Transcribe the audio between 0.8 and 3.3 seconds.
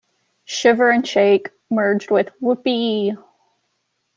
and Shake" merged with "Whoopee!